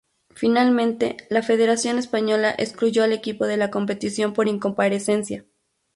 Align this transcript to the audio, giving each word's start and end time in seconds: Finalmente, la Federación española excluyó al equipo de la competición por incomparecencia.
Finalmente, 0.33 1.15
la 1.29 1.43
Federación 1.43 1.99
española 1.99 2.55
excluyó 2.57 3.03
al 3.03 3.11
equipo 3.13 3.45
de 3.45 3.57
la 3.57 3.69
competición 3.69 4.33
por 4.33 4.47
incomparecencia. 4.47 5.45